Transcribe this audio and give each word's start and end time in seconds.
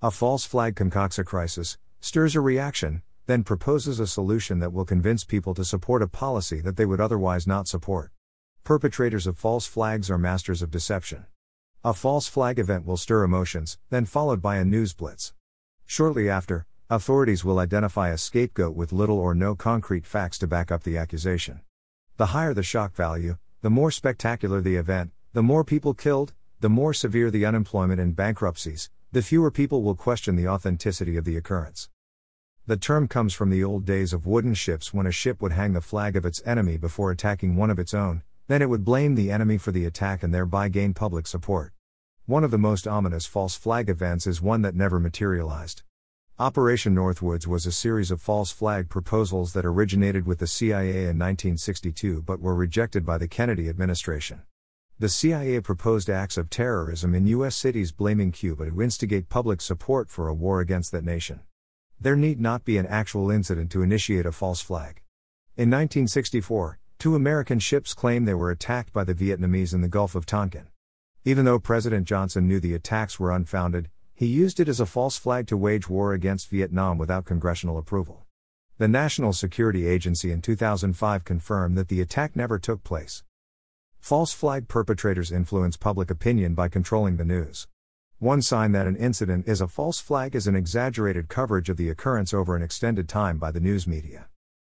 A 0.00 0.12
false 0.12 0.44
flag 0.44 0.76
concocts 0.76 1.18
a 1.18 1.24
crisis, 1.24 1.76
stirs 2.00 2.36
a 2.36 2.40
reaction, 2.40 3.02
then 3.26 3.42
proposes 3.42 3.98
a 3.98 4.06
solution 4.06 4.60
that 4.60 4.72
will 4.72 4.84
convince 4.84 5.24
people 5.24 5.54
to 5.54 5.64
support 5.64 6.02
a 6.02 6.06
policy 6.06 6.60
that 6.60 6.76
they 6.76 6.86
would 6.86 7.00
otherwise 7.00 7.48
not 7.48 7.66
support. 7.66 8.12
Perpetrators 8.62 9.26
of 9.26 9.36
false 9.36 9.66
flags 9.66 10.08
are 10.08 10.16
masters 10.16 10.62
of 10.62 10.70
deception. 10.70 11.26
A 11.82 11.92
false 11.92 12.28
flag 12.28 12.60
event 12.60 12.86
will 12.86 12.96
stir 12.96 13.24
emotions, 13.24 13.76
then 13.90 14.04
followed 14.04 14.40
by 14.40 14.58
a 14.58 14.64
news 14.64 14.94
blitz. 14.94 15.32
Shortly 15.84 16.30
after, 16.30 16.64
authorities 16.88 17.44
will 17.44 17.58
identify 17.58 18.10
a 18.10 18.18
scapegoat 18.18 18.76
with 18.76 18.92
little 18.92 19.18
or 19.18 19.34
no 19.34 19.56
concrete 19.56 20.06
facts 20.06 20.38
to 20.38 20.46
back 20.46 20.70
up 20.70 20.84
the 20.84 20.96
accusation. 20.96 21.62
The 22.18 22.26
higher 22.26 22.54
the 22.54 22.62
shock 22.62 22.94
value, 22.94 23.38
the 23.62 23.70
more 23.70 23.90
spectacular 23.90 24.60
the 24.60 24.76
event, 24.76 25.10
the 25.32 25.42
more 25.42 25.64
people 25.64 25.92
killed, 25.92 26.34
the 26.60 26.70
more 26.70 26.94
severe 26.94 27.32
the 27.32 27.44
unemployment 27.44 28.00
and 28.00 28.14
bankruptcies, 28.14 28.90
the 29.10 29.22
fewer 29.22 29.50
people 29.50 29.82
will 29.82 29.94
question 29.94 30.36
the 30.36 30.46
authenticity 30.46 31.16
of 31.16 31.24
the 31.24 31.34
occurrence. 31.34 31.88
The 32.66 32.76
term 32.76 33.08
comes 33.08 33.32
from 33.32 33.48
the 33.48 33.64
old 33.64 33.86
days 33.86 34.12
of 34.12 34.26
wooden 34.26 34.52
ships 34.52 34.92
when 34.92 35.06
a 35.06 35.10
ship 35.10 35.40
would 35.40 35.52
hang 35.52 35.72
the 35.72 35.80
flag 35.80 36.14
of 36.14 36.26
its 36.26 36.42
enemy 36.44 36.76
before 36.76 37.10
attacking 37.10 37.56
one 37.56 37.70
of 37.70 37.78
its 37.78 37.94
own, 37.94 38.22
then 38.48 38.60
it 38.60 38.68
would 38.68 38.84
blame 38.84 39.14
the 39.14 39.30
enemy 39.30 39.56
for 39.56 39.72
the 39.72 39.86
attack 39.86 40.22
and 40.22 40.34
thereby 40.34 40.68
gain 40.68 40.92
public 40.92 41.26
support. 41.26 41.72
One 42.26 42.44
of 42.44 42.50
the 42.50 42.58
most 42.58 42.86
ominous 42.86 43.24
false 43.24 43.54
flag 43.54 43.88
events 43.88 44.26
is 44.26 44.42
one 44.42 44.60
that 44.60 44.74
never 44.74 45.00
materialized. 45.00 45.84
Operation 46.38 46.94
Northwoods 46.94 47.46
was 47.46 47.64
a 47.64 47.72
series 47.72 48.10
of 48.10 48.20
false 48.20 48.52
flag 48.52 48.90
proposals 48.90 49.54
that 49.54 49.64
originated 49.64 50.26
with 50.26 50.38
the 50.38 50.46
CIA 50.46 51.04
in 51.04 51.18
1962 51.18 52.20
but 52.26 52.40
were 52.40 52.54
rejected 52.54 53.06
by 53.06 53.16
the 53.16 53.26
Kennedy 53.26 53.70
administration. 53.70 54.42
The 55.00 55.08
CIA 55.08 55.60
proposed 55.60 56.10
acts 56.10 56.36
of 56.36 56.50
terrorism 56.50 57.14
in 57.14 57.28
U.S. 57.28 57.54
cities 57.54 57.92
blaming 57.92 58.32
Cuba 58.32 58.68
to 58.68 58.82
instigate 58.82 59.28
public 59.28 59.60
support 59.60 60.10
for 60.10 60.26
a 60.26 60.34
war 60.34 60.60
against 60.60 60.90
that 60.90 61.04
nation. 61.04 61.38
There 62.00 62.16
need 62.16 62.40
not 62.40 62.64
be 62.64 62.78
an 62.78 62.86
actual 62.86 63.30
incident 63.30 63.70
to 63.70 63.82
initiate 63.82 64.26
a 64.26 64.32
false 64.32 64.60
flag. 64.60 65.02
In 65.56 65.70
1964, 65.70 66.80
two 66.98 67.14
American 67.14 67.60
ships 67.60 67.94
claimed 67.94 68.26
they 68.26 68.34
were 68.34 68.50
attacked 68.50 68.92
by 68.92 69.04
the 69.04 69.14
Vietnamese 69.14 69.72
in 69.72 69.82
the 69.82 69.88
Gulf 69.88 70.16
of 70.16 70.26
Tonkin. 70.26 70.66
Even 71.24 71.44
though 71.44 71.60
President 71.60 72.04
Johnson 72.04 72.48
knew 72.48 72.58
the 72.58 72.74
attacks 72.74 73.20
were 73.20 73.30
unfounded, 73.30 73.90
he 74.16 74.26
used 74.26 74.58
it 74.58 74.68
as 74.68 74.80
a 74.80 74.84
false 74.84 75.16
flag 75.16 75.46
to 75.46 75.56
wage 75.56 75.88
war 75.88 76.12
against 76.12 76.50
Vietnam 76.50 76.98
without 76.98 77.24
congressional 77.24 77.78
approval. 77.78 78.26
The 78.78 78.88
National 78.88 79.32
Security 79.32 79.86
Agency 79.86 80.32
in 80.32 80.42
2005 80.42 81.24
confirmed 81.24 81.78
that 81.78 81.86
the 81.86 82.00
attack 82.00 82.34
never 82.34 82.58
took 82.58 82.82
place. 82.82 83.22
False 84.00 84.32
flag 84.32 84.68
perpetrators 84.68 85.30
influence 85.30 85.76
public 85.76 86.10
opinion 86.10 86.54
by 86.54 86.68
controlling 86.68 87.16
the 87.16 87.24
news. 87.24 87.68
One 88.18 88.40
sign 88.40 88.72
that 88.72 88.86
an 88.86 88.96
incident 88.96 89.46
is 89.46 89.60
a 89.60 89.68
false 89.68 90.00
flag 90.00 90.34
is 90.34 90.46
an 90.46 90.56
exaggerated 90.56 91.28
coverage 91.28 91.68
of 91.68 91.76
the 91.76 91.88
occurrence 91.88 92.32
over 92.32 92.56
an 92.56 92.62
extended 92.62 93.08
time 93.08 93.38
by 93.38 93.50
the 93.50 93.60
news 93.60 93.86
media. 93.86 94.28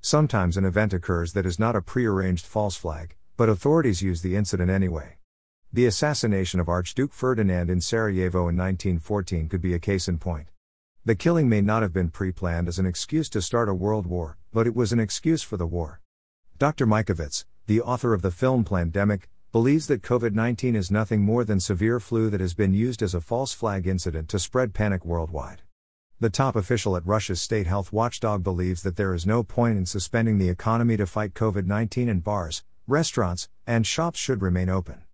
Sometimes 0.00 0.56
an 0.56 0.64
event 0.64 0.92
occurs 0.92 1.32
that 1.32 1.44
is 1.44 1.58
not 1.58 1.74
a 1.74 1.82
prearranged 1.82 2.46
false 2.46 2.76
flag, 2.76 3.16
but 3.36 3.48
authorities 3.48 4.00
use 4.00 4.22
the 4.22 4.36
incident 4.36 4.70
anyway. 4.70 5.16
The 5.72 5.86
assassination 5.86 6.60
of 6.60 6.68
Archduke 6.68 7.12
Ferdinand 7.12 7.68
in 7.68 7.80
Sarajevo 7.80 8.48
in 8.48 8.56
1914 8.56 9.48
could 9.48 9.60
be 9.60 9.74
a 9.74 9.80
case 9.80 10.08
in 10.08 10.18
point. 10.18 10.48
The 11.04 11.14
killing 11.14 11.48
may 11.48 11.60
not 11.60 11.82
have 11.82 11.92
been 11.92 12.10
pre 12.10 12.32
planned 12.32 12.68
as 12.68 12.78
an 12.78 12.86
excuse 12.86 13.28
to 13.30 13.42
start 13.42 13.68
a 13.68 13.74
world 13.74 14.06
war, 14.06 14.38
but 14.52 14.66
it 14.66 14.74
was 14.74 14.92
an 14.92 15.00
excuse 15.00 15.42
for 15.42 15.56
the 15.56 15.66
war. 15.66 16.00
Dr. 16.58 16.86
Mikovits, 16.86 17.44
the 17.66 17.80
author 17.80 18.14
of 18.14 18.22
the 18.22 18.30
film 18.30 18.64
Plandemic, 18.64 19.24
believes 19.50 19.88
that 19.88 20.02
COVID 20.02 20.32
19 20.32 20.76
is 20.76 20.90
nothing 20.90 21.22
more 21.22 21.44
than 21.44 21.58
severe 21.58 21.98
flu 21.98 22.30
that 22.30 22.40
has 22.40 22.54
been 22.54 22.72
used 22.72 23.02
as 23.02 23.14
a 23.14 23.20
false 23.20 23.52
flag 23.52 23.86
incident 23.86 24.28
to 24.28 24.38
spread 24.38 24.72
panic 24.72 25.04
worldwide. 25.04 25.62
The 26.20 26.30
top 26.30 26.56
official 26.56 26.96
at 26.96 27.06
Russia's 27.06 27.40
state 27.40 27.66
health 27.66 27.92
watchdog 27.92 28.42
believes 28.42 28.82
that 28.82 28.96
there 28.96 29.14
is 29.14 29.26
no 29.26 29.42
point 29.42 29.78
in 29.78 29.84
suspending 29.84 30.38
the 30.38 30.48
economy 30.48 30.96
to 30.96 31.06
fight 31.06 31.34
COVID 31.34 31.66
19 31.66 32.08
and 32.08 32.22
bars, 32.22 32.62
restaurants, 32.86 33.48
and 33.66 33.86
shops 33.86 34.18
should 34.18 34.42
remain 34.42 34.68
open. 34.68 35.02